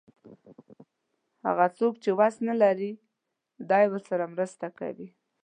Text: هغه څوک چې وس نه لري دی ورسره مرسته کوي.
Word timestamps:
هغه 1.45 1.65
څوک 1.77 1.93
چې 2.03 2.09
وس 2.19 2.35
نه 2.47 2.55
لري 2.63 2.91
دی 3.69 3.83
ورسره 3.89 4.23
مرسته 4.33 4.67
کوي. 4.79 5.07